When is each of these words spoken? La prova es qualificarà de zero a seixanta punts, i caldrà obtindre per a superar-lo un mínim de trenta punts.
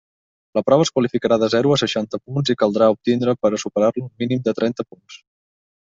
La 0.59 0.61
prova 0.69 0.85
es 0.87 0.91
qualificarà 0.95 1.37
de 1.43 1.49
zero 1.55 1.75
a 1.75 1.77
seixanta 1.83 2.21
punts, 2.23 2.53
i 2.55 2.57
caldrà 2.63 2.89
obtindre 2.97 3.39
per 3.43 3.53
a 3.59 3.63
superar-lo 3.67 4.07
un 4.09 4.13
mínim 4.25 4.45
de 4.49 4.59
trenta 4.63 4.91
punts. 4.93 5.25